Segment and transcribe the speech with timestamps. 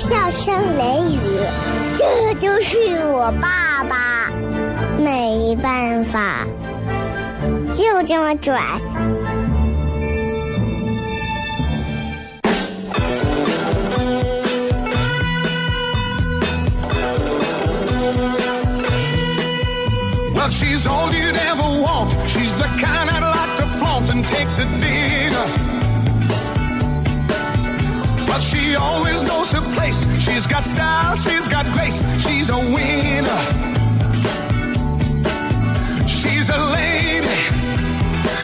[0.00, 1.18] 笑声雷雨，
[1.94, 2.78] 这就是
[3.12, 4.32] 我爸爸，
[4.98, 6.46] 没办法，
[7.70, 8.58] 就这么拽。
[20.34, 22.10] Well, she's all you'd ever want.
[22.26, 25.79] She's the kind I'd like to flaunt and take to dinner.
[28.40, 30.06] But she always knows her place.
[30.18, 32.06] She's got style, she's got grace.
[32.20, 33.26] She's a winner.
[36.06, 37.50] She's a lady.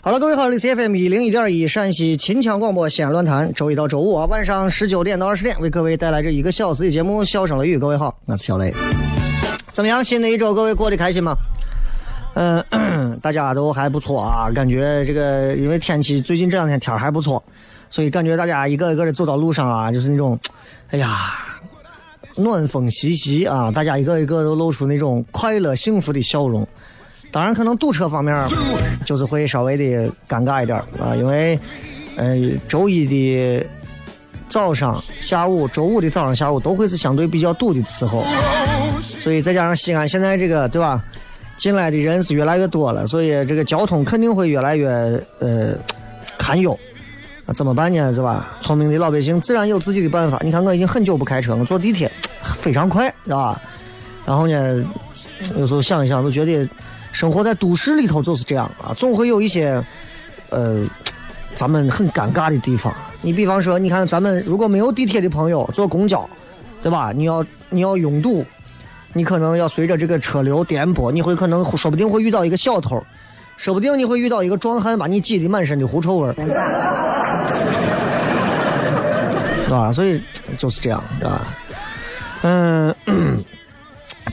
[0.03, 7.77] 好了，各位好，这里是 FM 一零一点一陕西秦腔广播西安论坛，周一到周五啊晚上十九点到二十点为各位带来这一个小时的节目《笑声雷雨》。
[7.81, 8.75] 各位好，我是小雷。
[9.72, 10.05] 怎么样？
[10.05, 11.34] 新的一周各位过得开心吗？
[12.34, 17.42] 嗯、大家都还不错啊，感觉这个因为天气最近这两天天儿还不错，
[17.88, 20.38] 所以感觉大家一个一个的走到路上啊，就是那种，
[20.91, 21.16] 哎呀，
[22.36, 26.66] 暖风习习啊，大家一个一个都露出那种快乐幸福的笑容。
[27.32, 28.48] 当然，可能堵车方面
[29.04, 31.58] 就是会稍微的尴尬一点啊，因为
[32.16, 32.36] 呃
[32.66, 33.66] 周一的
[34.48, 38.24] 早上、下午，周五的早上、下午都会是相对比较堵的时候，
[39.00, 41.04] 所以再加上西安现在这个对吧，
[41.56, 44.88] 进来的人是越来越多了，所以这个交通肯定会越来越
[45.41, 45.74] 呃
[46.38, 46.78] 堪忧。
[47.47, 48.12] 那怎么办呢？
[48.12, 48.57] 是吧？
[48.61, 50.41] 聪明的老百姓自然有自己的办法。
[50.43, 52.11] 你看，我已经很久不开车，我坐地铁
[52.43, 53.61] 非常快，是吧？
[54.25, 54.84] 然后呢，
[55.57, 56.69] 有时候想一想，都觉得
[57.12, 59.81] 生活在都市里头就是这样啊，总会有一些
[60.51, 60.84] 呃
[61.55, 62.93] 咱们很尴尬的地方。
[63.23, 66.28] 你比方说，你看咱们如果没有地铁的朋友坐公交，
[66.83, 67.13] 对吧？
[67.15, 68.45] 你要你要拥堵，
[69.13, 73.01] 你可能要随着这个车流颠簸，你会可能说不定会遇到一个小偷，
[73.57, 76.34] 说不定你会遇到一个壮汉把你挤得满身的狐臭味。
[79.65, 79.91] 对 吧？
[79.93, 80.21] 所以
[80.56, 81.47] 就是这样，是吧？
[82.43, 82.94] 嗯，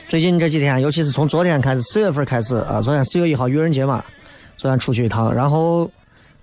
[0.08, 4.04] 最近这几天，尤其是从昨天开始，四月份开始啊，昨天四月一号愚人节嘛，
[4.56, 5.90] 昨天出去一趟，然后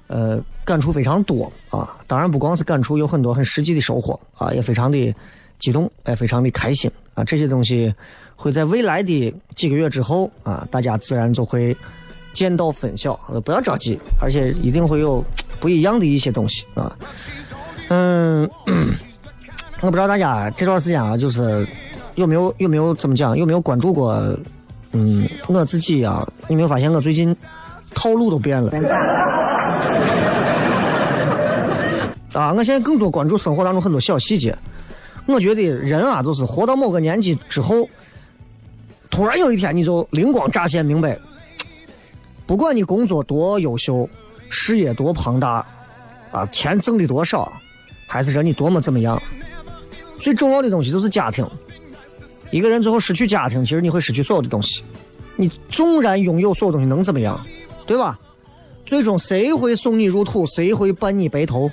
[0.07, 1.95] 呃，感触非常多啊。
[2.07, 5.15] 当然不光是感触，有很多很实际的收获啊，也非常的
[5.59, 7.23] 激动，也非常的开心啊。
[7.23, 7.93] 这些东西
[8.35, 11.75] 会在未来的几个月之后啊，大家自然就会
[12.33, 13.17] 见到分晓。
[13.29, 15.23] 呃不要着急，而且一定会有
[15.61, 16.93] 不一样的一些东西啊。
[17.87, 18.49] 嗯，
[19.79, 21.65] 我不知道大家这段时间啊，就是
[22.15, 24.13] 有没有有没有怎么讲，有没有关注过？
[24.91, 27.33] 嗯，我自己啊，你没有发现我最近
[27.95, 28.71] 套路都变了？
[32.33, 34.57] 啊，我现在更多关注生活当中很多小细节。
[35.27, 37.87] 我觉得人啊，就是活到某个年纪之后，
[39.09, 41.17] 突然有一天你就灵光乍现，明白，
[42.45, 44.09] 不管你工作多优秀，
[44.51, 45.65] 事业多庞大，
[46.29, 47.51] 啊，钱挣的多少。
[48.05, 49.19] 还是说你多么怎么样，
[50.19, 51.49] 最重要的东西就是家庭。
[52.51, 54.83] 一个人最后失去家庭，其实你会失去所有的东西。
[55.37, 57.43] 你纵然拥有所有东西，能怎么样？
[57.87, 58.19] 对吧？
[58.85, 60.45] 最终谁会送你入土？
[60.47, 61.71] 谁会伴你白头？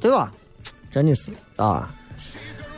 [0.00, 0.32] 对吧？
[0.90, 1.94] 真的是啊，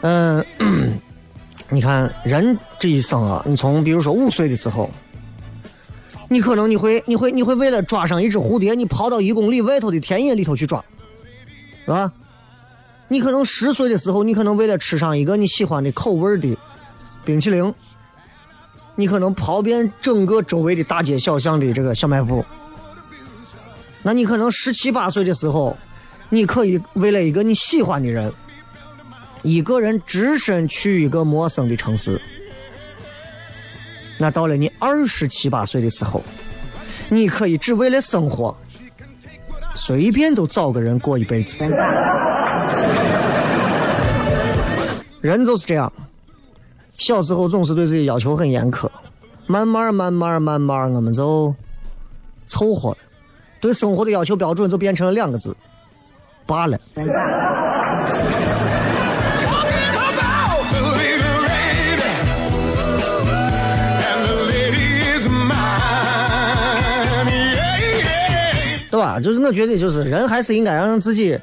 [0.00, 0.44] 嗯，
[1.70, 4.90] 你看人这一生啊，你从比如说五岁的时候，
[6.28, 10.84] 你可能你会你会你会为了抓上一只蝴蝶，你跑到一公里外头的田野里头去抓，
[11.84, 12.12] 是吧？
[13.08, 16.56] 你可能十岁的时候，你可能为了吃上一个你喜欢的口味的
[17.24, 17.72] 冰淇淋，
[18.96, 22.44] 你可能跑遍整个周围的大街小巷的这个小卖部。
[24.02, 25.76] 那你可能十七八岁的时候，
[26.30, 28.32] 你可以为了一个你喜欢的人，
[29.42, 32.20] 一个人只身去一个陌生的城市，
[34.18, 36.22] 那到了你二十七八岁的时候，
[37.08, 38.56] 你可以只为了生活，
[39.74, 41.58] 随便都找个人过一辈子。
[45.20, 45.92] 人就是这样，
[46.96, 48.88] 小时候总是对自己要求很严苛，
[49.46, 51.54] 慢慢慢慢慢慢，我们就
[52.46, 52.98] 凑合了，
[53.60, 55.56] 对生活的要求标准就变成了两个字：
[56.46, 56.78] 罢了。
[69.20, 71.38] 就是我觉得，就是人还是应该让自己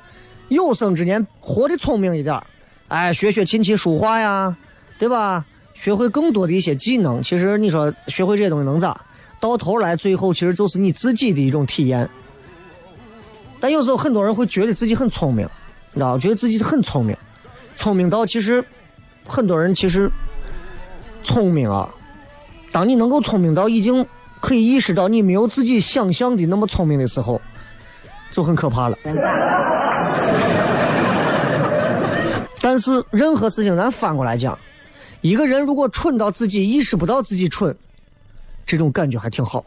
[0.49, 2.43] 有生之年活得聪明一点儿，
[2.87, 4.55] 哎，学学琴棋书画呀，
[4.97, 5.45] 对吧？
[5.73, 7.21] 学会更多的一些技能。
[7.23, 8.99] 其实你说学会这些东西能咋？
[9.39, 12.07] 到头来，最后其实就是你自己的一种体验。
[13.59, 15.47] 但有时候很多人会觉得自己很聪明，
[15.93, 17.17] 你知道，觉得自己是很聪明，
[17.75, 18.63] 聪明到其实
[19.27, 20.11] 很多人其实
[21.23, 21.89] 聪明啊。
[22.71, 24.05] 当你能够聪明到已经
[24.39, 27.41] 可以意识到你没有自己想象的那么聪明的时候，
[28.33, 28.97] 就很可怕了。
[32.59, 34.57] 但是任何事情咱反过来讲，
[35.21, 37.75] 一个人如果蠢到自己意识不到自己蠢，
[38.65, 39.63] 这种感觉还挺好。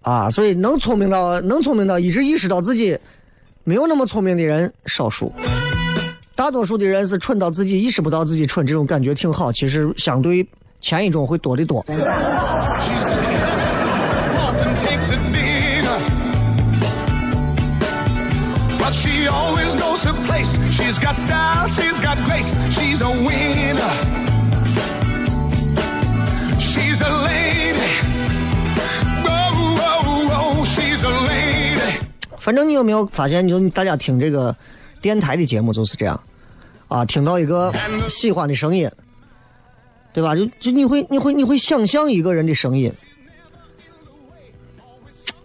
[0.00, 2.98] 啊，所以能聪明到能聪明到一直意识到自己
[3.64, 5.32] 没有那么聪明的人少数，
[6.34, 9.52] 大多数的人是蠢到自己意识不到自己蠢，这种感觉挺好。
[9.52, 10.44] 其实相对
[10.80, 11.84] 前一种会多得多。
[20.82, 22.58] She's got style, she's got grace.
[22.74, 23.94] She's a winner.
[26.58, 28.00] She's a lady.
[29.24, 32.00] Oh, oh, oh, she's a lady.
[32.38, 34.54] 反正你有没有发现，就大家听这个
[35.00, 36.20] 电台的节目就是这样，
[36.88, 37.72] 啊，听到一个
[38.08, 38.90] 喜欢的声音，
[40.12, 40.34] 对吧？
[40.34, 42.92] 就就你会你会你会想象一个人的声音，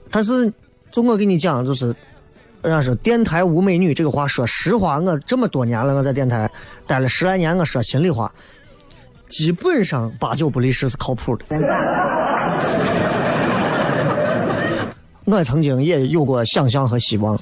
[0.09, 0.51] 但是
[0.91, 1.95] 就我跟你讲，就是
[2.63, 6.49] 人家说电台无美女这个话，说实话，我这么多年了，我在电台
[6.85, 8.31] 待了十来年，我说心里话，
[9.29, 11.45] 基本上八九不离十是靠谱的。
[15.25, 17.37] 我曾经也有过想象和希望，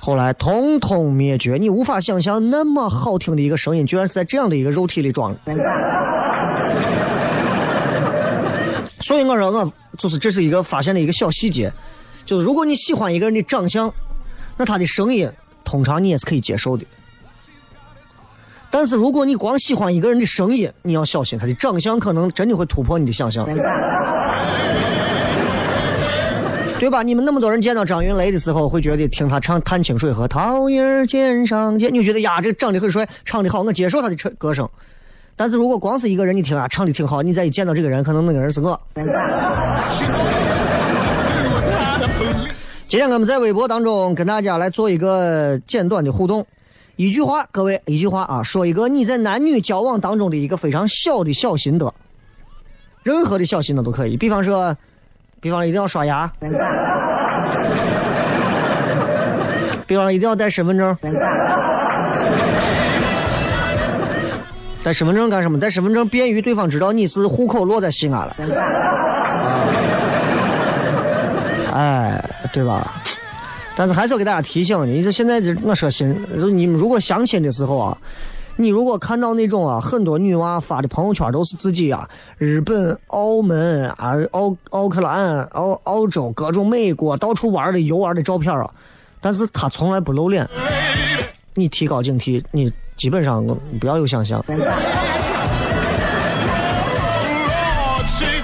[0.00, 1.56] 后来通通灭绝。
[1.56, 5.52] 你无法想象那么好听的一个声音，居然是在这样的一个肉体里装的。
[9.08, 11.72] 所以我说我就是这是一个发现的一个小细节，
[12.26, 13.90] 就是如果你喜欢一个人的长相，
[14.58, 15.32] 那他的声音
[15.64, 16.84] 通常你也是可以接受的。
[18.70, 23.46] 但是如果你光喜欢一个人的声音，你要小心他的长相可能真的会突破你的想象，
[26.78, 27.02] 对吧？
[27.02, 34.68] 你们那么多人见到张云雷的时候，会觉得听他唱《探清水河》“桃叶儿尖上尖”，你就觉得呀，这长得很帅，唱的好，我接受他的唱歌声。
[35.38, 38.78] 但是如果光是一个人，你听啊，唱的挺好，你再一见到这个人，可能那个人是我。
[42.88, 46.44] 今天我们在微博当中跟大家来做一个简短的互动，
[46.96, 51.94] 一句话，各位一句话啊，说一个你在男女交往当中的一个非常小的小心得，
[53.04, 54.76] 任何的小心得都可以，比方说，
[55.40, 56.28] 比方一定要刷牙，
[59.86, 60.96] 比方一定要带身份证，
[64.88, 65.60] 带身份证干什么？
[65.60, 68.34] 带身份证便于对方知道你是户口落在西安了。
[71.74, 73.02] 哎，对吧？
[73.76, 77.98] 但是还是要给大家提醒你，就现在这我说心，就你们如果相亲的时候啊，
[78.56, 88.70] 你如果看到那种啊，很多女娃发的朋友圈都是自己啊，日本、澳门啊、奥奥克兰、澳澳洲各种美国到处玩的游玩的照片啊，
[89.20, 90.48] 但是她从来不露脸，
[91.52, 93.46] 你提高警惕，你基本上
[93.80, 94.44] 不要有想象。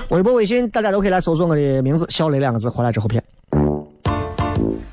[0.09, 3.23] 微博、微信大家都可以来搜索我的名字“小雷”两个字，回来之后骗。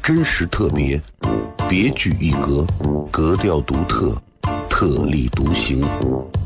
[0.01, 0.99] 真实特别，
[1.69, 2.65] 别具一格，
[3.11, 4.17] 格调独特，
[4.67, 5.87] 特立独行，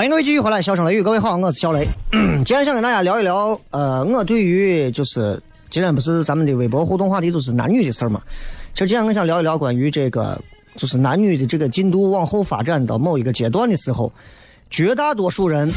[0.00, 1.86] 欢迎各位继续回来，笑声雷雨，各位好，我是小雷。
[2.10, 5.38] 今天想跟大家聊一聊，呃，我对于就是
[5.68, 8.22] 今天不是咱们的微博互动话题，就是男女的事儿嘛。
[8.72, 10.40] 其实今天我想聊一聊关于这个，
[10.74, 14.10] 就是男女的这个进度往后发展到某一个阶段的时候，
[14.70, 15.70] 绝大多数人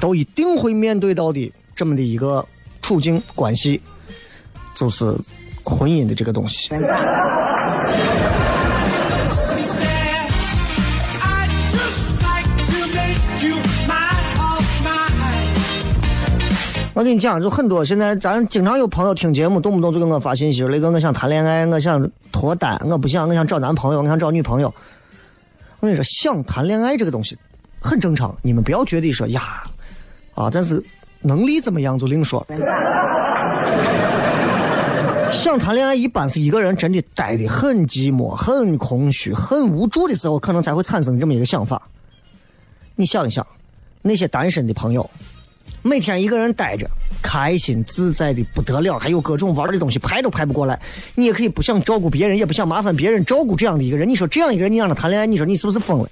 [0.00, 2.44] 都一定会面对到的这么的一个
[2.82, 3.80] 处境关系，
[4.74, 5.04] 就是
[5.62, 6.68] 婚姻的这个东西。
[16.94, 24.72] 我跟你讲，就很多现在咱经常有朋友听节目，动不动就给我发信息，雷哥，我想谈恋爱，我想脱单，我不想，我想找男朋友，我想找女朋友。
[25.80, 27.36] 我跟你说，想谈恋爱这个东西
[27.80, 29.42] 很正常，你们不要觉得说呀
[30.34, 30.84] 啊，但是
[31.22, 32.46] 能力怎么样就另说。
[35.30, 41.80] 想谈恋爱一般是一个人真的待得很寂寞、很空虚、很无助的时候，可能才会产生这么一个想法。
[42.96, 43.46] 你想一想，
[44.02, 45.08] 那些单身的朋友，
[45.82, 46.88] 每天一个人待着，
[47.20, 50.80] 开心自在的不得了，还有各种玩的东西，排都排不过来。
[51.14, 54.08] 你也可以不想照顾别人，也不想麻烦别人照顾这样的一个人。
[54.08, 56.08] 你说这样一个人，你让他谈恋爱，你说你是不是疯了？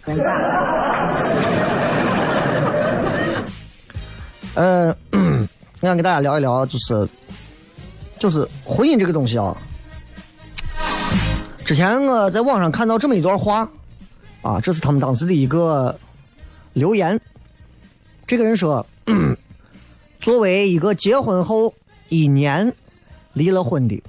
[4.54, 4.94] 呃，
[5.80, 7.08] 我想跟大家聊一聊，就是
[8.18, 9.56] 就是婚姻这个东西啊。
[11.64, 13.70] 之前我在网上看到这么一段话，
[14.42, 15.96] 啊，这是他们当时的一个
[16.72, 17.18] 留言。
[18.26, 18.84] 这个人说，
[20.20, 21.72] 作为一个结婚后
[22.10, 22.72] 一年
[23.32, 24.02] 离了婚的，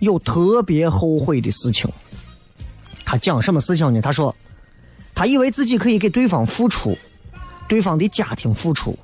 [0.00, 1.90] 有特别后悔的事情。
[3.04, 4.02] 他讲什么事情呢？
[4.02, 4.34] 他说，
[5.14, 6.96] 他以为自己可以给对方付出，
[7.68, 8.94] 对方的家庭付出，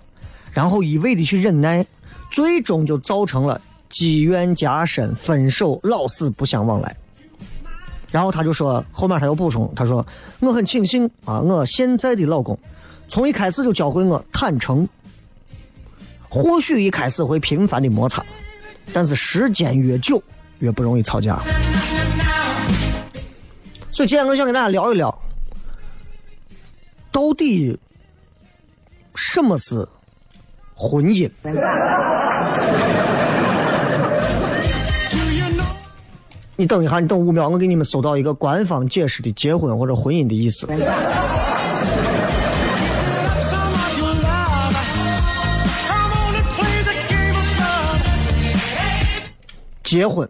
[0.53, 1.87] 然后一味的去忍耐，
[2.31, 6.95] 最终就造成了积怨加深，分手老死不相往来。
[8.11, 10.07] 然后他就说，后面他又补充，他说
[10.41, 12.59] ：“我很庆幸啊，我现在的老公
[13.09, 14.87] 从一开始就教会我坦诚。
[16.29, 18.25] 或许一开始会频繁的摩擦，
[18.93, 20.23] 但是时间越久
[20.59, 21.41] 越不容易吵架。
[23.91, 25.13] 所以今天我想跟大家聊一聊，
[27.11, 27.79] 到底
[29.15, 29.87] 什么是
[30.75, 31.31] 婚姻？
[36.57, 40.67] 你等一下，你等五秒，我给你们搜到一个官方解释的结婚或者婚姻的意思。
[49.89, 50.29] 结婚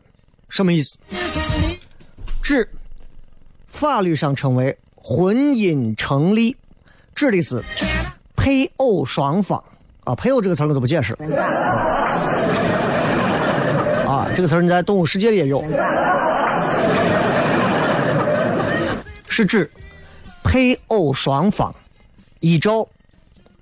[0.48, 1.00] 什么意思？
[2.40, 2.70] 指
[3.66, 6.56] 法律上称为婚姻成立，
[7.12, 7.60] 指的是
[8.36, 9.60] 配偶双方。
[10.04, 11.12] 啊，配偶这个词我就不解释。
[14.06, 15.60] 啊，这个词你在动物世界里也有，
[19.28, 19.68] 是指
[20.44, 21.74] 配偶双方
[22.38, 22.86] 依照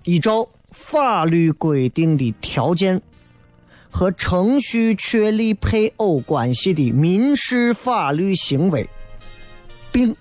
[0.04, 3.00] 依照法律规定的条件
[3.96, 8.86] 和程序确立配偶关系的民事法律行为，
[9.90, 10.14] 并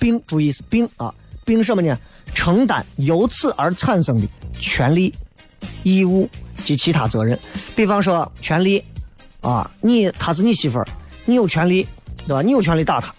[0.00, 1.96] 并注意是并啊，并什么呢？
[2.34, 4.26] 承担由此而产生的
[4.58, 5.14] 权利、
[5.84, 6.28] 义务
[6.64, 7.38] 及其他责任。
[7.76, 8.82] 比方说，权利
[9.42, 10.88] 啊，你她是你媳妇儿，
[11.24, 11.86] 你有权利，
[12.26, 12.42] 对吧？
[12.42, 13.14] 你有权利打她。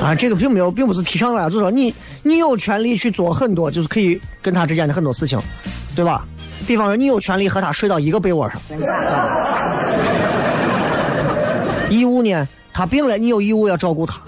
[0.00, 5.36] 啊，这个并没有，并不是提倡大家，就说你你有权利去做很多，就是可以跟他之间的很多事情，
[5.96, 6.24] 对吧？
[6.66, 8.60] 比方说，你有权利和他睡到一个被窝上。
[11.90, 14.20] 义务呢，他病了，你有义务要照顾他，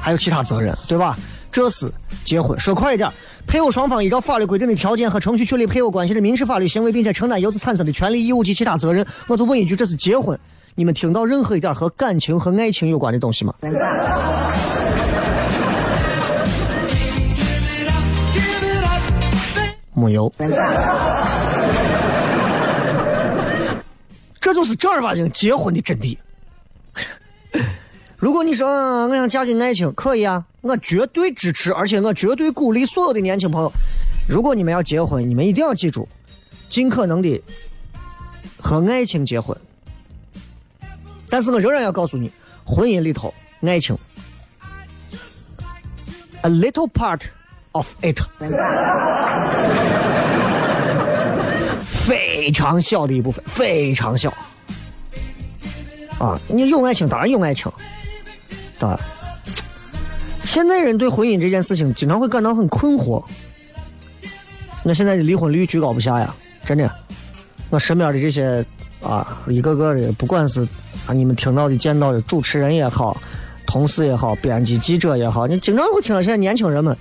[0.00, 1.16] 还有其他责任，对吧？
[1.50, 1.90] 这是
[2.24, 2.58] 结婚。
[2.58, 3.08] 说快一点，
[3.46, 9.06] 配偶双方依照法律规定的条件和程序确立配偶关系的民事法律行为，并且承担由此产生的权利义务及其他责任。
[9.26, 10.38] 我就问一句，这是结婚？
[10.74, 13.52] 你们听到任何一点和感情和爱情有关的东西吗？
[19.94, 20.32] 没有。
[24.52, 26.16] 就是正儿八经结婚的真谛。
[28.18, 33.72] 如果你说我想嫁给爱情，可以啊，我绝对支持，而且我绝对鼓励所有的年轻朋友，
[34.28, 36.06] 如果你们要结婚，你们一定要记住，
[36.68, 37.42] 尽可能的
[38.58, 39.56] 和爱情结婚。
[41.28, 42.30] 但是我仍然要告诉你，
[42.64, 43.98] 婚姻里头爱情
[46.42, 47.22] ，a little part
[47.72, 48.20] of it，
[52.42, 54.28] 非常小的一部分，非常小。
[56.18, 57.70] 啊，你有爱情，当然有爱情，
[58.80, 58.88] 对？
[60.44, 63.22] 现在人对婚姻这件事情经常会感到很困惑。
[64.82, 66.34] 那现在的离婚率居高不下呀，
[66.64, 66.90] 真的。
[67.70, 68.64] 我身边的这些
[69.00, 70.66] 啊，一个个的，不管是
[71.06, 73.16] 啊你们听到的、见到的主持人也好，
[73.68, 76.96] 同事也好，编辑、记者也好，你经常会听到现在年轻人们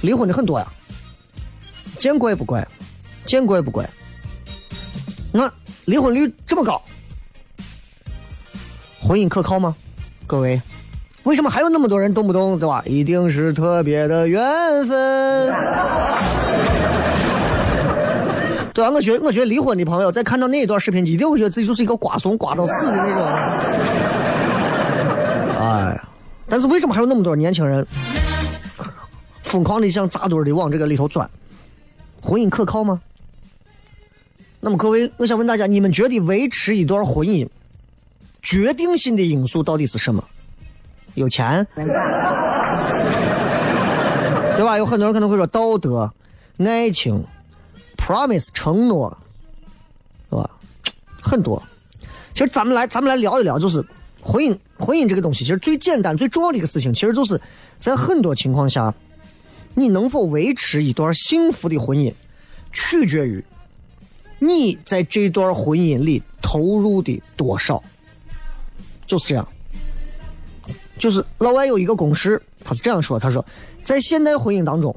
[0.00, 0.66] 离婚的很多呀。
[1.98, 2.66] 见怪不怪，
[3.26, 3.86] 见怪不怪。
[5.84, 6.80] 离婚率这么高，
[9.00, 9.74] 婚姻可靠吗？
[10.26, 10.62] 各位，
[11.24, 12.82] 为什么还有那么多人动不动对吧？
[12.86, 14.40] 一定是特别的缘
[14.86, 15.52] 分。
[18.72, 23.22] 对啊，我觉得我觉得离婚的朋友在看到那一段视频，一定会觉得自己就是一个瓜怂，瓜到死的那种。
[25.68, 26.00] 哎，
[26.48, 27.86] 但是为什么还有那么多年轻人
[29.44, 31.28] 疯狂的像扎堆的往这个里头钻？
[32.22, 33.00] 婚姻可靠吗？
[34.64, 37.48] 那么各位，我想问大家，你们觉得维持一段婚姻
[38.42, 40.22] 决定性的因素到底是什么？
[41.14, 41.84] 有钱， 对
[44.64, 44.78] 吧？
[44.78, 46.08] 有很多人可能会说道德、
[46.58, 47.24] 爱情、
[47.96, 49.18] promise 承诺，
[50.30, 50.48] 是吧？
[51.20, 51.60] 很多。
[52.32, 53.84] 其实咱们来，咱们来聊一聊，就是
[54.20, 57.40] 婚姻，婚姻这个东西，其实最简单、最重要的一个事情，其实就是
[57.80, 58.94] 在很多情况下，
[59.74, 62.14] 你能否维持一段幸福的婚姻，
[62.72, 63.44] 取决于
[64.42, 67.80] 你在这段婚姻里投入的多少。
[69.06, 69.46] 就是这样。
[70.98, 73.44] 就是老外有一个公式，他是这样说：他说，
[73.84, 74.94] 在现代婚姻当中，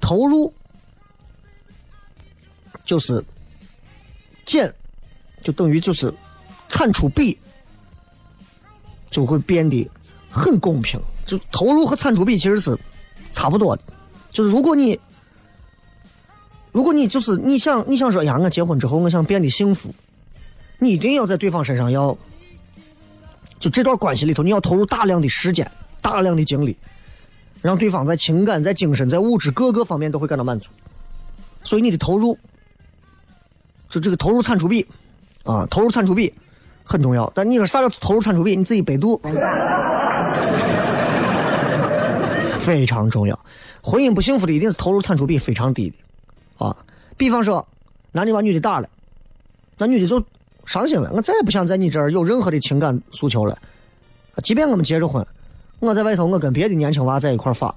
[0.00, 0.52] 投入
[2.82, 3.22] 就是
[4.46, 4.72] 减，
[5.42, 6.12] 就等于就是
[6.68, 7.38] 产出比
[9.10, 9.86] 就会变得
[10.30, 10.98] 很公平。
[11.26, 12.78] 就投入和产出比其实是
[13.32, 13.82] 差不多的。
[14.30, 14.98] 就是如果你
[16.72, 19.94] 如果你就是你想你想说呀，我结婚之后我想变得幸福，
[20.78, 22.16] 你一定要在对方身上要。
[23.60, 26.76] 就这段关系里头，你要投入大量的时间、大量的精力，
[27.60, 30.68] 让对方在情感、在精神、在物质各个方面都会感到满足。
[31.62, 32.36] 所以你的投入，
[33.88, 34.84] 就这个投入产出比，
[35.44, 36.34] 啊，投入产出比
[36.82, 37.30] 很重要。
[37.36, 38.56] 但你说啥叫投入产出比？
[38.56, 39.20] 你自己百度，
[42.58, 43.38] 非常重要。
[43.80, 45.96] 婚姻不幸福的一定是投入产出比非常低的，
[46.58, 46.76] 啊，
[47.16, 47.66] 比方说
[48.12, 48.88] 男的把女的打了，
[49.78, 50.22] 那女的就。
[50.64, 53.58] 伤心了，我再也不想在你这儿有任何的情感诉求了。
[54.44, 55.26] 即便我们结着婚，
[55.80, 57.74] 我在外头我跟别的年轻娃在一块儿发，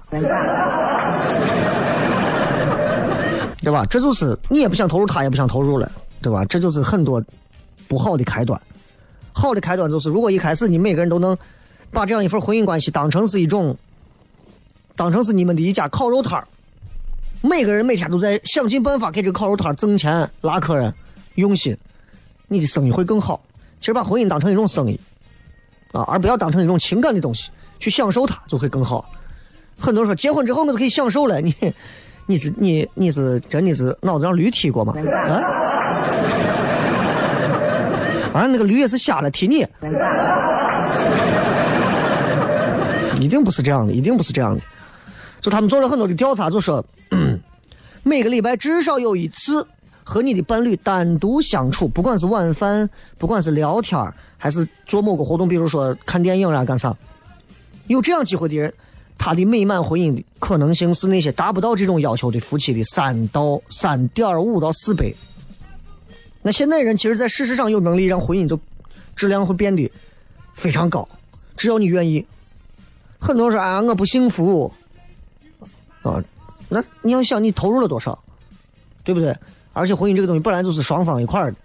[3.60, 3.84] 对吧？
[3.86, 5.90] 这就是你也不想投入，他也不想投入了，
[6.22, 6.44] 对吧？
[6.44, 7.20] 这就是很多
[7.88, 8.58] 不好的开端。
[9.32, 11.36] 好的开端就是，如果一开始你每个人都能
[11.90, 13.76] 把这样一份婚姻关系当成是一种，
[14.94, 16.46] 当成是你们的一家烤肉摊儿，
[17.46, 20.92] 每个人每天都在想尽办法给这个烤肉摊挣钱、拉客人，
[21.36, 21.76] 用心。
[22.48, 23.40] 你的生意会更好。
[23.80, 24.98] 其实把婚姻当成一种生意，
[25.92, 29.08] 啊，而不要当成一种情感的东西去享受它，就会更好。
[29.78, 31.54] 很多人说结婚之后我就可以享受了，你
[32.26, 34.94] 你是你你是真的是脑子让驴踢过吗？
[34.96, 35.42] 啊？
[38.40, 39.66] 啊，那个驴也是瞎了踢你？
[43.20, 44.60] 一定不是这样的，一定不是这样的。
[45.40, 46.84] 就他们做了很多的调查，就说
[48.06, 49.66] 每个礼拜至少有一次。
[50.08, 52.88] 和你的伴侣单独相处，不管是晚饭，
[53.18, 54.00] 不管是聊天
[54.36, 56.96] 还是做某个活动，比如说看电影啊，干啥，
[57.88, 58.72] 有这样机会的人，
[59.18, 65.12] 他的美满婚姻的可能性是那些达不到这种要求的夫妻的三到三点五到四倍。
[66.40, 68.56] 那现代人其实，在事实上有能力让婚姻就
[69.16, 69.90] 质量会变得
[70.54, 71.08] 非常高，
[71.56, 72.24] 只要你愿意。
[73.18, 74.72] 很多人说啊，我不幸福
[76.02, 76.22] 啊，
[76.68, 78.18] 那你要想你投入了多少，
[79.04, 79.34] 对不对？
[79.72, 81.58] 而且婚姻这个东西本来就是双方一块儿的，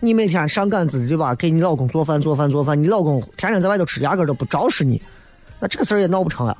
[0.00, 1.34] 你每天上杆子对吧？
[1.34, 5.00] 给你老公做饭做饭做饭，你老公天天在外头吃，压根都不招使你，
[5.58, 6.56] 那这个事儿也闹不成啊。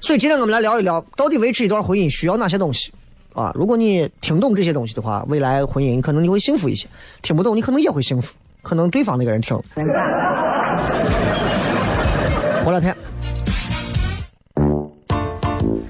[0.00, 2.90] 所以今天我们来聊一聊，到底维持一段婚姻需要哪些东西
[3.34, 3.52] 啊？
[3.54, 6.88] 如果你听懂这些东西的话，未来婚姻可能你会幸福一些；
[7.22, 9.62] 听不懂，你可能也会幸福，可能对方那个人听了。
[12.64, 12.96] 回来片，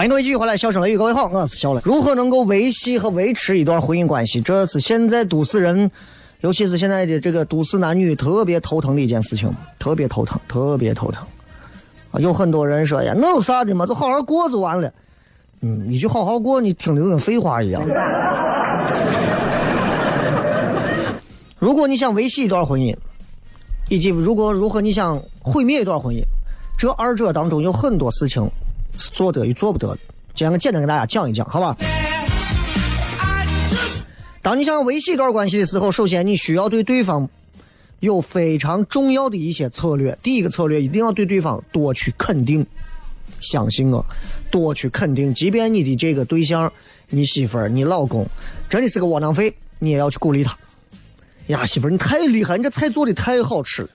[0.00, 1.80] 欢迎各位继续回来，笑声雷雨，各位好，我是小雷。
[1.84, 5.90] 如何能够维系和维持一段婚姻关系，这是现在都市人，
[6.40, 11.22] 尤其是现在的这个都市男女特别头疼的一件事情，特别头疼，特别头疼。
[12.12, 14.90] 啊，有很多人说呀，那有啥的嘛，就好好过就完了。
[15.60, 17.82] 嗯，你就好好过，你听着跟废话一样。
[21.58, 22.96] 如果你想维系一段婚姻，
[23.90, 26.22] 以及如果如何你想毁灭一段婚姻，
[26.78, 28.42] 这二者当中有很多事情
[28.98, 29.98] 是做得与做不得的。
[30.34, 31.76] 今天我简单给大家讲一讲，好吧？
[34.42, 37.28] 当你想维系一段关系的时候，首先你需要对对方
[38.00, 40.16] 有非常重要的一些策略。
[40.22, 42.66] 第一个策略，一定要对对方多去肯定。
[43.40, 44.04] 相信我，
[44.50, 46.72] 多去肯定，即便你的这个对象、
[47.10, 48.26] 你媳妇、你老公
[48.68, 50.56] 真的是个窝囊废，你也要去鼓励他。
[51.46, 53.88] 呀，媳妇，你太厉害，你这菜做的太好吃了。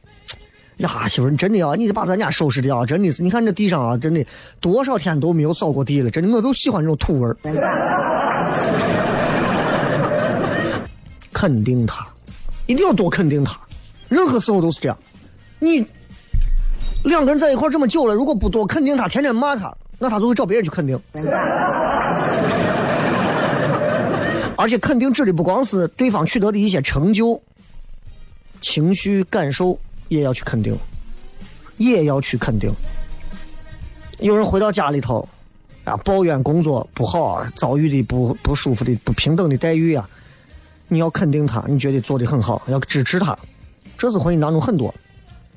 [0.77, 4.25] 呀，媳妇，你真的啊，你得把咱家收拾的啊，真的是，你看这地上啊，真的
[4.59, 7.37] 多少天都没有扫过地了，真的，我就喜欢这种土味儿。
[11.31, 12.07] 肯定他，
[12.65, 13.59] 一定要多肯定他，
[14.09, 14.97] 任何时候都是这样。
[15.59, 15.85] 你
[17.03, 20.99] 两个人在一块这么久了，如果不多肯定他，天天骂他，那他就会找别人去肯定。
[24.57, 27.41] 而且肯定指的不光是对方取得的一些成就、
[28.61, 29.77] 情绪感受，
[30.15, 30.77] 也要去肯定，
[31.77, 32.71] 也要去肯定。
[34.19, 35.27] 有人回到家里头，
[35.83, 40.09] 啊，抱怨工作不好啊，遭遇的不不舒服的不平等的待遇啊，
[40.87, 43.37] 你要肯定他，你觉得做的很好，要支持他，
[43.97, 44.93] 这是婚姻当中很多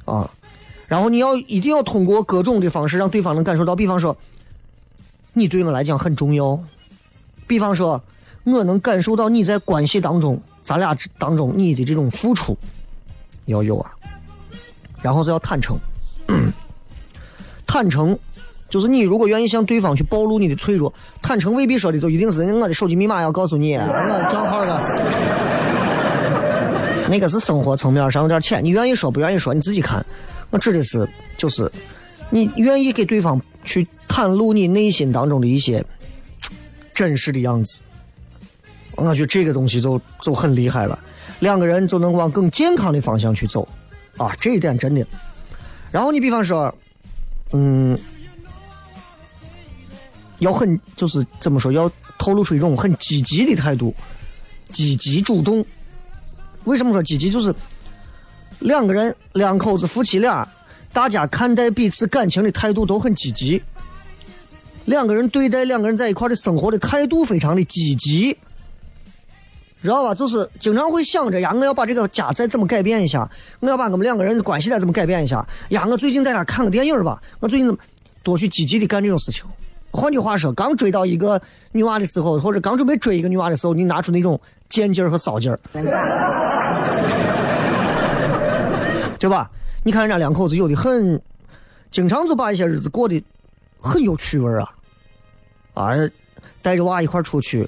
[0.05, 0.29] 啊。
[0.88, 4.16] 然后你要一定要通过各种的方式让对方能感受到，比方说，
[5.35, 6.59] 你对我来讲很重要，
[7.47, 8.03] 比方说，
[8.44, 12.57] 我能感受到你在关系当中，咱俩当中你的这种付出
[13.44, 13.92] 要有啊。
[15.02, 15.78] 然后是要坦诚，
[17.66, 18.18] 坦诚
[18.68, 24.82] 就是你如果愿意向对方去暴露你的脆弱，坦诚未必说的就一定是我的手机密码要告诉你，我的账号了。
[27.11, 30.04] 那个是生活层面上有点浅，你愿意说不愿意说你自己看。
[30.50, 31.70] 我指的是，就是
[32.28, 35.82] 你愿意给对方去袒露你内心当中的一些
[36.92, 37.80] 真实的样子，
[38.96, 40.98] 我觉得这个东西就就很厉害了，
[41.38, 43.66] 两个人就能往更健康的方向去走
[44.16, 45.07] 啊，这一点真的。
[45.90, 46.75] 然后你比方说，
[47.53, 47.99] 嗯，
[50.38, 53.94] 要很就是怎么说，要透露出一种很积极的态度，
[54.73, 55.64] 积极主动
[56.64, 57.31] 为什么说积极？
[57.31, 57.55] 就是
[58.59, 60.47] 两个人两口子夫妻俩，
[60.92, 63.62] 大家看待彼此感情的态度都很积极。
[64.85, 68.37] 两个人对待两个人在一块的生活的态度非常的积极，
[69.83, 70.14] 知道吧？
[70.14, 73.29] 就是经常会想着呀，我要把这个家再怎么改变一下，
[73.61, 75.47] 我要把我们两个人的关系再怎么改变一下。
[75.71, 77.81] 呀，我最近带他看个电影吧，我最近怎么
[78.23, 79.45] 多去积极的干这种事情。
[79.91, 81.41] 换句话说，刚追到一个
[81.73, 84.38] 女娃的时候，或者刚准备追一个女娃的时候，你拿出那种
[84.69, 85.59] 贱劲儿和骚劲儿，
[89.19, 89.51] 对吧？
[89.83, 91.21] 你看人家两口子有的很，
[91.91, 93.25] 经常就把一些日子过得
[93.81, 94.69] 很有趣味啊，
[95.75, 95.95] 啊，
[96.61, 97.67] 带着娃一块出去，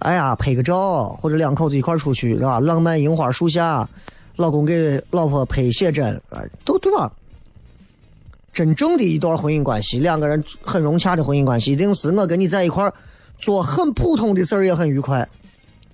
[0.00, 2.60] 哎呀，拍个照，或者两口子一块儿出去，是吧？
[2.60, 3.88] 浪漫樱花树下，
[4.36, 7.10] 老公给老婆拍写真，啊，都对吧？
[8.52, 12.92] 真正的一段婚姻关系，两个人很融洽的婚姻关系，一定是我跟你在一块儿
[13.38, 15.28] 做很普通的事儿也很愉快，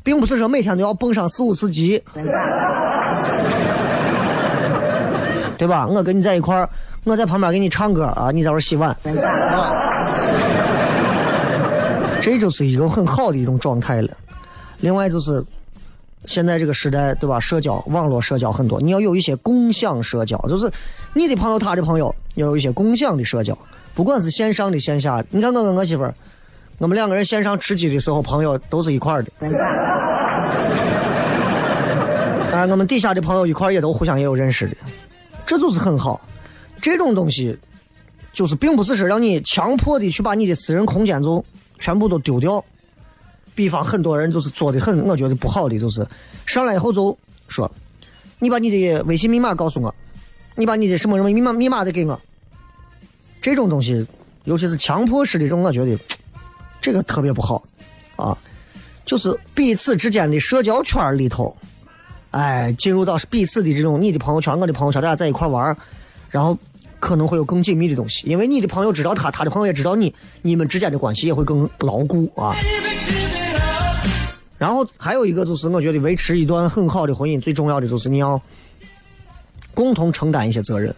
[0.03, 2.03] 并不是说每天都要蹦上四五次级，
[5.57, 5.87] 对吧？
[5.87, 6.69] 我跟你在一块儿，
[7.05, 8.97] 我在旁边给你唱歌啊，你在这儿洗碗啊，
[12.21, 14.17] 这就是一个很好的一种状态了。
[14.81, 15.43] 另外就是
[16.27, 17.41] 现在这个时代，对吧？
[17.41, 20.71] 社交网络社交很多，你要有一些共享社交，就是
[21.15, 23.57] 你的朋友他的朋友要有一些共享的社交，
[23.95, 25.25] 不管是线上的线下。
[25.31, 26.15] 你看我跟我媳妇儿，
[26.79, 29.31] 我们两个人线上吃鸡的时候，朋友都是一块儿的。
[32.53, 34.77] 啊，我们底下的朋友一块儿也都互相也有认识的，
[35.47, 36.21] 这就是很好。
[36.83, 37.57] 这种东西
[38.33, 41.45] 就是并不是说让你强迫的去把你的私人空间就
[41.81, 42.65] 全部都丢掉。
[43.53, 46.07] 比方很多人就是做的很，我觉得不好的就是
[46.47, 47.71] 上来以后就说，
[48.39, 49.93] 你把你的微信密码告诉我，
[50.55, 52.19] 你把你的什么什么密码密码再给我。
[53.43, 54.07] 这种东西，
[54.45, 55.99] 尤其是强迫式的这种，我觉得
[56.81, 57.63] 这个特别不好
[58.17, 58.39] 啊。
[59.05, 61.55] 就是彼此之间的社交圈里头，
[62.31, 65.77] 哎，进入到彼此的这种你的朋友圈、我的朋友圈，大家在一块玩，
[66.31, 66.57] 然后
[67.01, 72.55] 可能会有更紧密的东西，因为你的朋友知道他，他的朋友也知道你，你们之间的关系也会更牢固啊。
[74.59, 78.41] 然后还有一个就是，我觉得维持一段很好的婚姻，最重要的就是你要
[79.73, 80.95] 共同承担一些责任，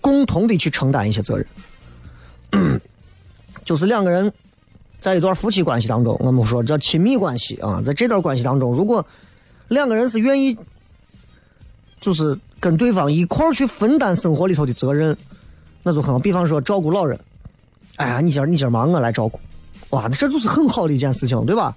[0.00, 1.46] 共同的去承担一些责任。
[3.64, 4.32] 就是两个人
[5.00, 9.06] 在一段夫妻关系当中，我们说叫亲密关系啊，在这段关系当中，如果
[9.68, 10.56] 两个人是愿意，
[12.06, 15.16] 就是跟对方一块儿去分担生活里头的责任，
[15.82, 16.20] 那就很好。
[16.20, 17.18] 比方说照顾老人，
[17.96, 19.40] 哎呀，你今儿你今儿忙，我来照顾，
[19.90, 21.76] 哇，这就是很好的一件事情，对吧？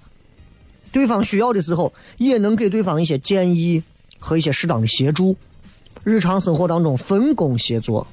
[0.92, 3.82] 对方需要的时候，也能给对方一些建议
[4.20, 5.34] 和一些适当的协助。
[6.04, 8.06] 日常生活当中分工协作，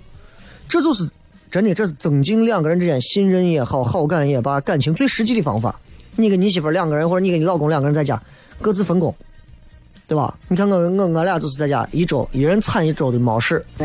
[0.68, 1.08] 这就是
[1.52, 5.80] 真的，这是增进两个人之间信任也好、好感也罢、感情最实际的方法。
[6.16, 8.20] 你跟你媳妇两个人，或者你跟你老公两个人在家，
[8.60, 9.16] 各自分工，
[10.08, 10.34] 对吧？
[10.48, 13.62] 你看我我我俩就是在家一周一人铲一周的猫屎，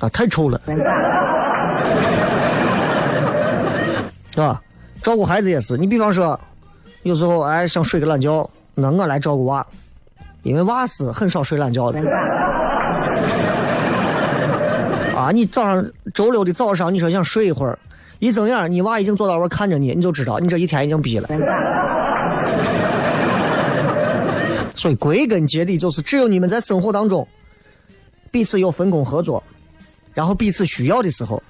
[0.00, 0.60] 啊，太臭了，
[4.32, 4.60] 是吧？
[5.02, 6.40] 照顾孩子也是，你比方说，
[7.02, 9.64] 有时候哎想睡个懒觉，那我来照顾娃，
[10.42, 12.00] 因为娃是很少睡懒觉的。
[15.14, 17.78] 啊，你早上周六的早上，你说想睡一会儿，
[18.20, 21.28] 一睁眼，你娃已经坐到那看着你，你就知道你这一天已经逼了。
[24.84, 27.26] 所以归根结底就是，只有你们在生活当中
[28.30, 29.42] 彼此有分工合作，
[30.12, 31.42] 然后彼此需要的时候，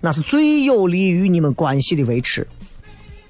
[0.00, 2.46] 那是最有利于你们关系的维持。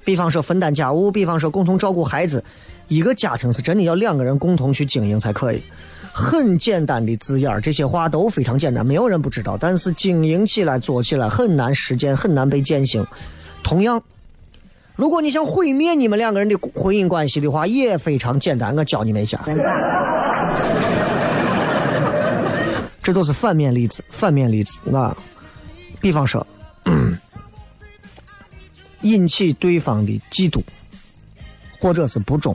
[0.05, 2.41] 比方说分担家务，比方说共同照顾孩子，
[2.87, 5.61] 一个家庭是真的要两个人共同去经营才可以。
[6.13, 9.57] 很简单的字眼儿，这些话都非常简单，没有人不知道。
[9.59, 13.05] 但是经营起来、做起来很难实践，很难被践行。
[13.61, 14.01] 同样，
[14.99, 19.39] 如果你想毁灭你们两个人的婚姻关系的话，也非常简单，我教你们一下。
[23.01, 25.15] 这都是反面例子，反面例子啊。
[26.01, 26.45] 比方说。
[29.03, 30.61] 引起对方的嫉妒，
[31.79, 32.53] 或者是不忠。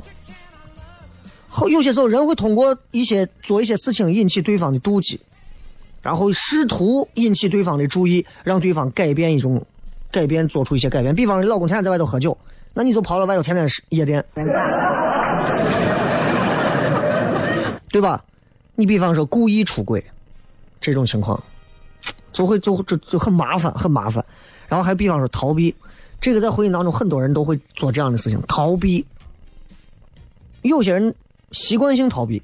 [1.49, 5.19] 后有些时候人会通过一些做一些事情引起对方的妒忌，
[6.03, 9.67] 然后试图引起对方的注意，让对方改变一种
[10.15, 11.13] 改变，做出一些改变。
[11.13, 12.37] 比方，你老公天天在外头喝酒，
[12.73, 14.25] 那你就跑到外头天天夜店，
[17.91, 18.25] 对吧？
[18.77, 20.05] 你比方说故意出轨
[20.81, 21.43] 这种情况，
[22.33, 24.25] 就会就就就很麻烦，很麻烦。
[24.69, 25.75] 然后还比方说逃避。
[26.21, 29.05] 这个在婚姻当中，很多人都会做这样的事情，逃避。
[30.63, 31.15] 有些人
[31.53, 32.41] 习惯性逃避，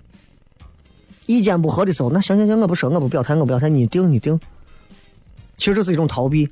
[1.25, 4.39] 意见不合的时候，那行行行，我不说，我不表态，我不表态，你定你定。
[5.57, 6.47] 其实这是一种逃避。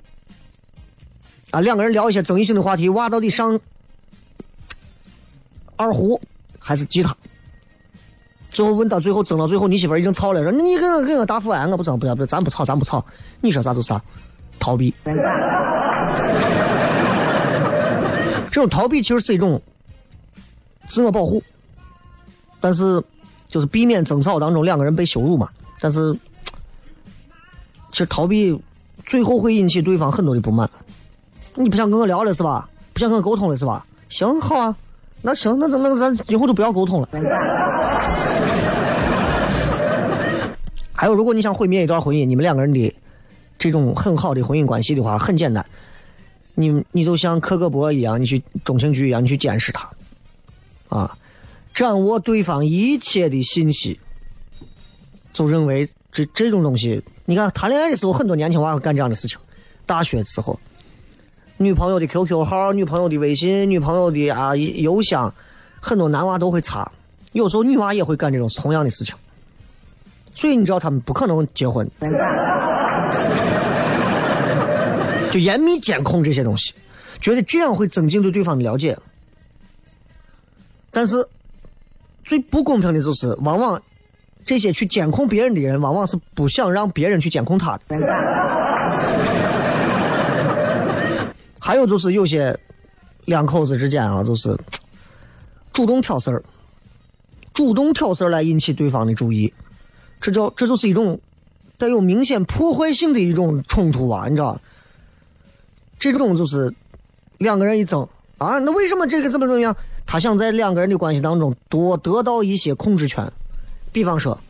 [1.50, 3.58] 啊，两个人聊一些争议性的话题，娃到底上
[5.76, 6.20] 二胡
[6.58, 7.16] 还是吉他？
[8.50, 13.04] 最后问到最后争到最后，你媳妇儿已经吵了，说你给我给我答复案，我不争，不要不要，咱不吵，咱不吵。
[13.40, 14.02] 你说啥就啥，
[14.58, 14.92] 逃避。
[18.50, 19.60] 这种逃避其实是一种
[20.88, 21.42] 自我保护，
[22.60, 23.02] 但是
[23.46, 25.48] 就是避免争吵当中两个人被羞辱嘛。
[25.80, 26.12] 但是
[27.92, 28.58] 其实逃避
[29.06, 30.68] 最后会引起对方很多的不满。
[31.62, 32.68] 你不想跟我聊了是吧？
[32.92, 33.84] 不想跟我沟通了是吧？
[34.08, 34.74] 行，好啊，
[35.22, 37.08] 那行，那咱那咱以后就不要沟通了。
[40.92, 42.94] 还有，如果你想毁灭一段婚姻，你们两个人的
[43.58, 45.64] 这种很好的婚姻关系的话，很简单，
[46.54, 49.88] 你你就像克格勃一样，你去中情局一样，你去监视他，
[50.88, 51.16] 啊，
[51.74, 53.98] 掌握对方一切的信息，
[55.32, 59.38] 就认为这这种东西，你看谈恋爱的时候，很多年轻娃会干这样的事情，
[59.86, 60.58] 大学的时候，
[61.60, 65.34] 女朋友的 QQ 号、女朋友的微信、女朋友的啊邮箱，
[65.80, 66.88] 很多男娃都会查，
[67.32, 69.12] 有时候女娃也会干这种同样的事情。
[70.32, 71.84] 所以你知道他们不可能结婚，
[75.32, 76.72] 就严密监控这些东西，
[77.20, 78.96] 觉得这样会增进对对方的了解。
[80.92, 81.16] 但是
[82.24, 83.82] 最不公平的就是，往往
[84.46, 87.98] 这些去监控别人的人，往往是不想让别人去监控他的。
[91.68, 92.58] 还有就是有些
[93.26, 94.56] 两口子之间啊，就是
[95.70, 96.42] 主动挑事儿，
[97.52, 99.52] 主动挑事儿来引起对方的注意。
[100.18, 101.20] 这叫这就是一种
[101.76, 104.28] 带有明显破坏性的一种冲突啊！
[104.30, 104.58] 你知道，
[105.98, 106.72] 这种就是
[107.36, 109.76] 两个人一争啊，那为什么这个怎么怎么样？
[110.06, 113.30] 他想在两个人的关系当中多得到一些控制权。
[113.92, 114.40] 比方说，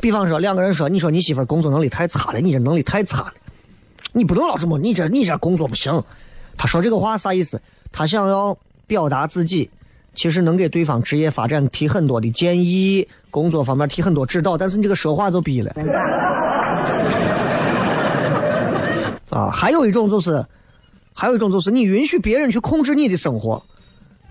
[0.00, 3.34] 比方说两个人说：“你说你媳妇工作能力太差了，你这能力太差了，
[4.12, 5.92] 你不能老这么，你这你这工作不行。”
[6.58, 7.58] 他说这个话啥意思？
[7.90, 8.54] 他想要
[8.86, 9.70] 表达自己。
[10.14, 15.72] 其实能给对方职业发展提很多的建议，工作方面提很多指导，但是你这个说话就逼了。
[19.30, 20.44] 啊，还有一种就是，
[21.14, 23.62] 还有一种就是你允许别人去控制你的生活，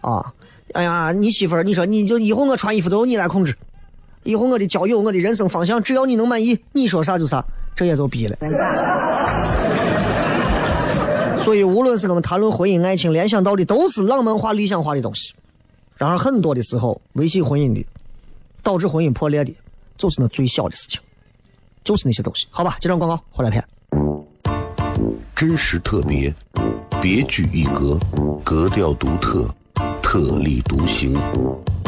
[0.01, 0.33] 啊，
[0.73, 3.55] 哎呀，你媳妇儿，你说你就以后我穿衣服都由你来控制，
[4.23, 7.41] 以后我的交友，我的人生方向，只要你能满意，你说啥就啥，
[7.77, 8.35] 这也就逼了。
[11.47, 15.33] 所以无论是我们谈论婚姻爱情，联想到的都是浪漫化、理想化的东西。
[15.95, 17.85] 然而，很多的时候，维系婚姻的，
[18.61, 19.53] 导致婚姻破裂的，
[19.95, 20.99] 就是那最小的事情，
[21.85, 22.47] 就是那些东西。
[22.49, 23.65] 好吧，接张广告，回来片。
[25.33, 26.35] 真实特别，
[27.01, 27.97] 别具一格，
[28.43, 29.49] 格调独特，
[30.03, 31.17] 特立独行，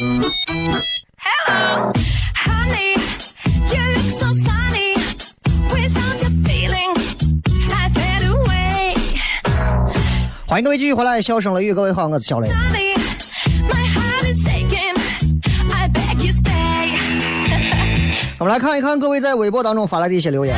[0.00, 1.92] Hello,
[2.34, 2.96] honey,
[3.68, 4.96] you look so sunny.
[5.68, 6.96] Without your feeling,
[7.68, 8.94] I fade away.
[10.46, 12.48] 欢迎各位继续回来，笑声雷雨，各位好，我是小雷。
[18.38, 20.56] 我们来看一看各位在微博当中发来的一些留言。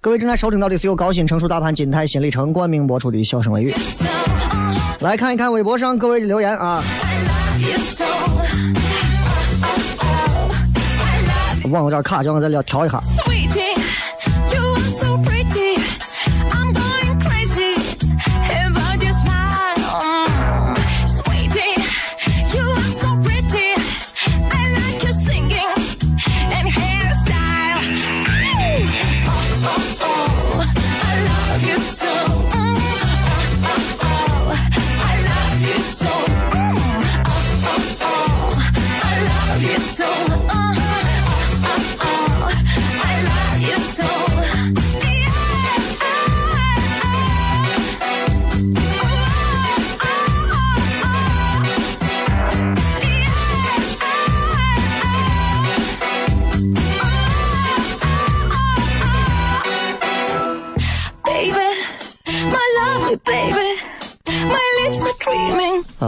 [0.00, 3.72] 各位正在收听到的是由高新成熟大盘金泰新力城冠名播出的《笑声雷雨》。
[5.00, 6.82] 来看一看微博上各位的留言啊。
[11.70, 13.00] 网有点卡，叫我再聊调一下。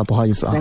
[0.05, 0.55] 不好意思啊，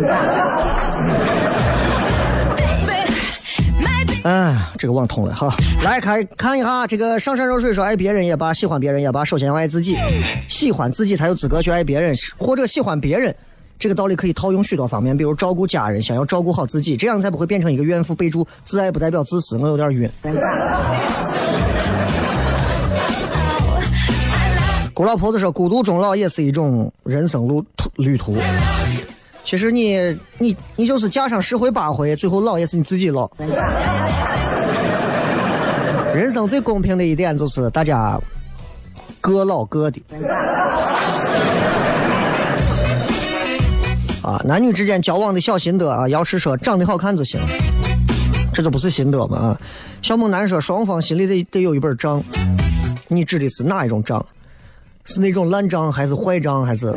[4.24, 5.54] 哎，这个忘通了哈。
[5.84, 9.98] 来看看一下这个上善若水说爱别人也罢，喜欢别人也罢，首先要爱自己，
[10.48, 13.36] 喜欢自己才有资格去爱别人，或者喜欢别人。
[13.80, 18.14] 这个道理可以套用许多方面，比如照顾家人，想要照顾好自己，这样才不会变成一个怨妇。
[18.14, 19.58] 备注：自爱不代表自私。
[19.58, 20.08] 我有点晕。
[24.94, 28.38] 古老婆子说：“孤独终老也是一种人生路途旅途。
[29.44, 29.98] 其实你
[30.38, 33.30] 你你就是嫁上十回八回，最后老也是你自己老。
[36.14, 38.20] 人生最公平的一点就是大家
[39.20, 40.02] 各老各的。
[44.22, 47.40] 啊，男女之间交往的小心得啊，瑶池说长得好看就行，
[48.54, 49.38] 这就不是心得吗？
[49.38, 49.58] 啊，
[50.02, 52.24] 小猛男说双方心里得得有一本账，
[53.08, 54.24] 你指的是哪一种账？
[55.06, 56.94] 是那种烂账还是坏账还是？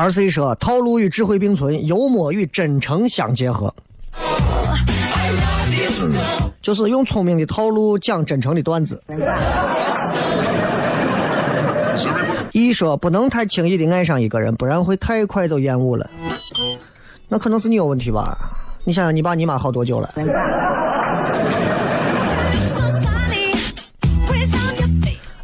[0.00, 3.74] 二 C 说套路与智慧并存，幽默与真诚相结合。
[6.62, 9.02] 就是用聪明的套路讲真诚的段子。
[12.52, 16.08] 一说不能太轻易的爱上一个人，不然会太快就厌恶了。
[17.28, 18.38] 那可能是你有问题吧？
[18.84, 20.10] 你想想，你爸你妈好多久了？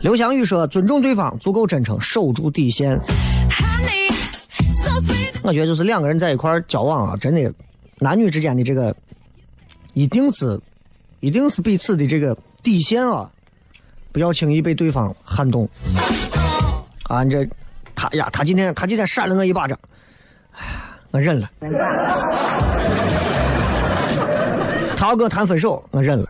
[0.01, 2.99] 刘翔宇说尊重对方，足够真诚，守住底线。
[5.43, 7.53] 我觉得就是两个人在一块儿交往啊，真的，
[7.99, 8.95] 男女之间的这个，
[9.95, 10.61] 一定是，
[11.21, 13.31] 一定是彼此的这个底线啊，
[14.13, 15.69] 不要轻易被对方撼动。
[17.05, 17.49] 啊，你这，
[17.95, 19.79] 他呀，他今天他今天扇了我一巴掌，
[20.53, 20.65] 哎，
[21.13, 21.49] 我忍了。
[24.97, 26.27] 他要跟我谈分手，我忍了。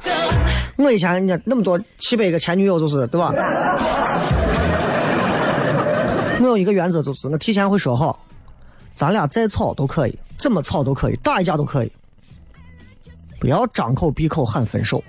[0.77, 3.33] 我以前那那么多七百个前女友，就是对吧？
[6.39, 8.26] 我有一个原则，就是我提前会说好，
[8.97, 11.93] 咱俩再吵都可以，怎么吵都可以，打一架都可以，
[13.39, 15.05] 不要张口闭口喊分手，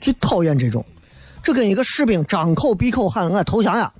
[0.00, 0.84] 最讨厌这种，
[1.42, 3.92] 这跟一个士兵张口闭口喊我投降呀！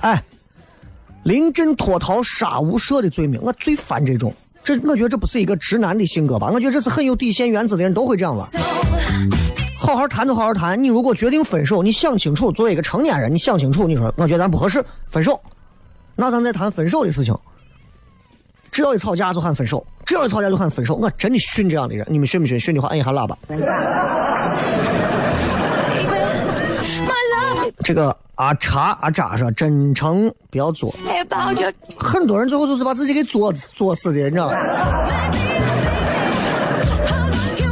[0.00, 0.22] 哎，
[1.22, 4.32] 临阵脱逃、杀无赦的罪名，我最烦这种。
[4.62, 6.50] 这我觉得这不是一个直男的性格吧？
[6.52, 8.46] 我觉得这是很有底线原则的人都会这样吧。
[9.78, 10.82] 好好谈就好好谈。
[10.82, 15.40] 你如果决定分手，你想清楚，作为一个成年人，你想清楚，你说我觉得咱不合适，分手，
[16.16, 17.32] 那咱再谈分手的事情。
[18.70, 22.58] 只要一吵架就喊分手，只要一吵架就喊分手，我真的训这样的人，你们训不训？
[22.58, 23.38] 训的话按一下喇叭。
[27.84, 30.94] 这个阿茶阿渣说真诚不要作，
[31.96, 34.56] 很多人最后就是把自己给作作死的，你知道吧？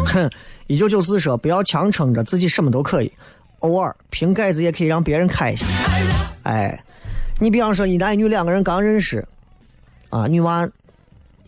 [0.07, 0.31] 哼，
[0.67, 3.13] 一九九四说不要强撑着自己什么都可以，
[3.61, 5.67] 偶尔瓶盖子也可以让别人开一下。
[6.43, 6.83] 哎，
[7.41, 9.27] 你比方说一男一女两个人刚认识，
[10.11, 10.69] 啊，女娃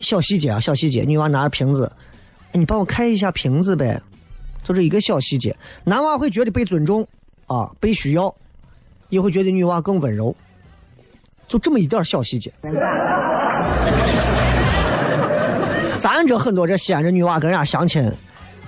[0.00, 1.90] 小细节啊，小细节，女娃拿着瓶子，
[2.52, 4.00] 你帮我开一下瓶子呗，
[4.62, 7.06] 就这一个小细节，男娃会觉得被尊重
[7.46, 8.32] 啊，被需要，
[9.08, 10.34] 也会觉得女娃更温柔，
[11.48, 12.52] 就这么一点小细节。
[15.98, 18.08] 咱这很多这西安这女娃跟人家相亲，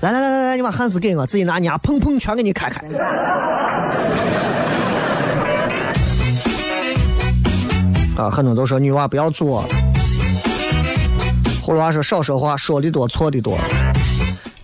[0.01, 2.81] 来来来来来，你把汉斯给我，自己拿你家砰砰全给你开开。
[8.17, 9.63] 啊，很多都说女娃不要作，
[11.63, 13.59] 葫芦娃说少说话，说的多错的多。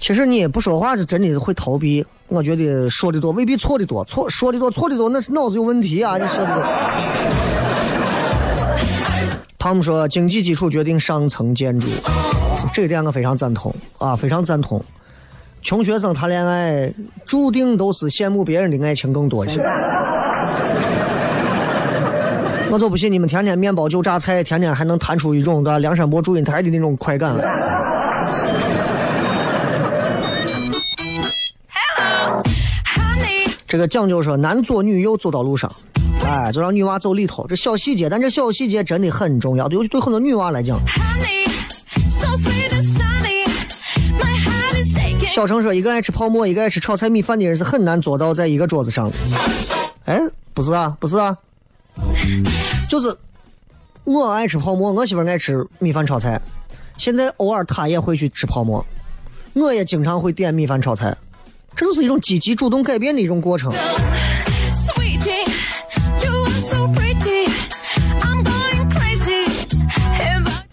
[0.01, 2.03] 其实你不说话，是真的会逃避。
[2.28, 6.16] 我觉得说的多未必错的多，错说的多错的多那是脑子有问题啊！
[6.16, 6.64] 你说的多。
[9.59, 11.89] 汤姆说，经济基础决定上层建筑，
[12.72, 14.82] 这一点我非常赞同啊，非常赞同。
[15.67, 16.95] 穷学生谈恋爱，
[17.27, 19.61] 注定都是羡慕别人的爱情更多一些。
[22.71, 25.79] 我就不信你们天天面包就榨菜，天天还能弹出一种对吧？
[25.81, 27.45] 梁山伯祝英台的那种快感来。
[32.85, 35.69] honey 这个讲究说男左女右走到路上，
[36.25, 40.79] 哎，就让女娃走里头，这小细节，但这小细节真的很重要，尤其对很多女娃来讲。
[40.87, 41.49] honey
[42.09, 42.37] so
[45.37, 49.12] 小程说，一个爱吃泡馍，一个爱吃炒菜米饭的人是很难做到在一个桌子上。
[50.07, 50.18] 哎，
[50.55, 51.37] 不是啊，不是啊，
[52.89, 53.14] 就是
[54.05, 56.41] 我爱吃泡馍，我媳妇爱吃米饭炒菜，
[56.97, 58.82] 现在偶尔她也会去吃泡馍，
[59.53, 61.14] 我也经常会点米饭炒菜，
[61.76, 63.70] 这就是一种积极主动改变的一种过程。
[64.72, 65.47] Sweetie,
[66.24, 66.89] you are so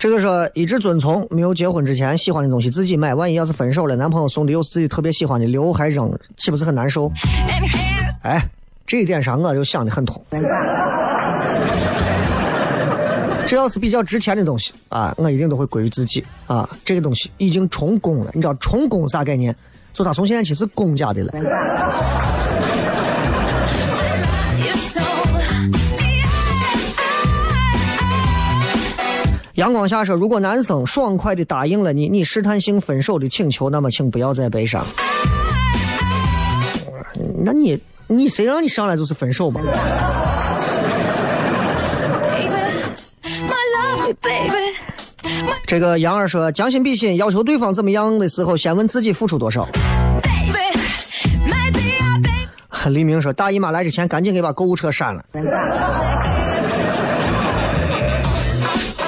[0.04, 7.10] 这个说一直遵从，没有结婚之前喜欢的东西自己买，万一要是分手了，男朋友送的又是自己特别喜欢的，留还扔，岂不是很难受？
[8.24, 8.45] 哎，
[8.86, 10.22] 这一点上我就想的很通。
[13.47, 16.70] 只要是比较值钱的东西啊，我一定都会归于自己啊。
[16.84, 19.56] 这个东西已经充公了，你知道充公啥概念？
[19.93, 21.32] 就他从现在起是公家的了。
[29.56, 34.84] 阳光下说，如果男生爽快的答应了你你试探性分手的请求，那么请不要再悲伤。
[37.43, 39.62] 那你你谁让你上来就是分手吧？
[45.68, 49.68] 这个杨二说，将心比心，要求对方怎么样的时候，先问自己付出多少。
[52.89, 55.24] 黎明说，大姨妈来之前赶紧给把购物车删了。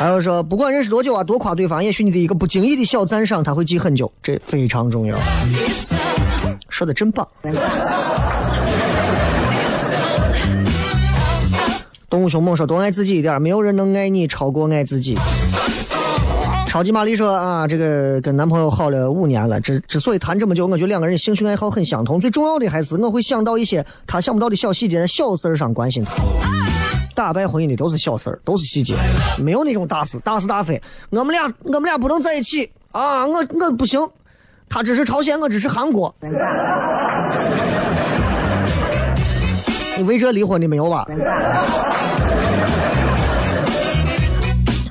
[0.05, 5.17] 还有说，不管认识多久啊，多夸对方，也许你的一个不经意的小赞赏，他会记很久，这非常重要。
[6.69, 7.27] 说的真棒。
[12.07, 15.17] 动物凶猛说：“多爱自己一点，没有人能爱你超过爱自己。”
[16.69, 26.13] 超级玛丽说：“啊，这个跟男朋友好了五年了，之之所以谈这么久，我觉得两个人兴趣爱好很相同，最重要的还是我会想到一些他想不到的小细节，在小事儿上关心他。
[27.16, 28.95] 打败婚姻的都是小事儿，都是细节，
[29.39, 30.80] 没有那种大事大是大非。
[31.09, 33.26] 我们俩我们俩不能在一起啊！
[33.26, 33.99] 我我不行，
[34.70, 36.13] 他支持朝鲜，我支持韩国。
[39.97, 41.05] 你为这离婚的没有吧？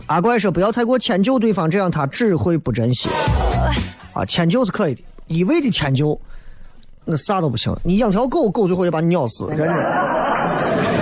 [0.07, 3.09] 阿怪说不要太过迁就对方，这样他只会不珍惜。
[4.15, 6.19] 啊，迁就是可以的，一味的迁就，
[7.05, 7.75] 那啥都不行。
[7.83, 10.94] 你养条狗，狗最后也把你咬死，真的。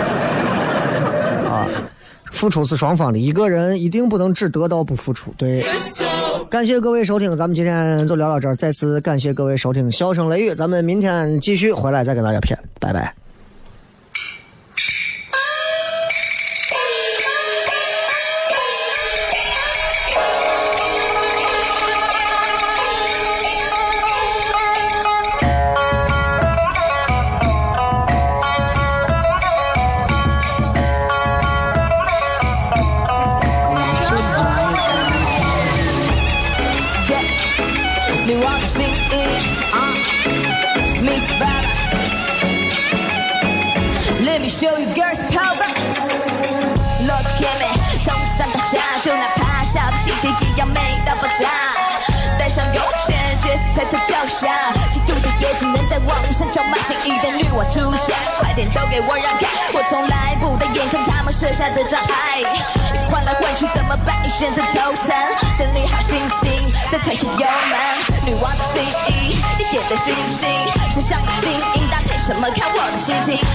[2.33, 5.33] 付出是双方的，一个人一定不能只得到不付出。
[5.37, 5.65] 对，
[6.51, 8.57] 感谢各位收听，咱们今天就聊到这儿。
[8.57, 13.22] 再次感谢各位收听《笑声雷雨》，咱们明天继续回来再给大家片，拜拜。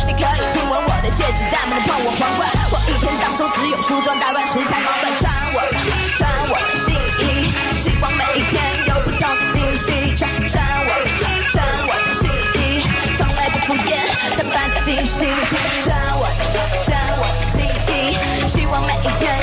[0.05, 5.75] 你可以亲吻我的戒指但不能碰我皇冠我一天当中只有梳妆打扮时才能乱穿我的
[6.15, 12.85] 穿我的新衣希望每一天有不同的惊喜穿穿我的穿穿我的新衣
[13.17, 14.05] 从来不敷衍
[14.37, 16.45] 打扮的精心穿穿我的
[16.85, 18.15] 穿我的新衣
[18.47, 19.36] 希望每一天